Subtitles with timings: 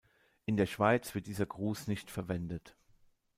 [0.47, 2.75] In der Schweiz wird dieser Gruß nicht verwendet.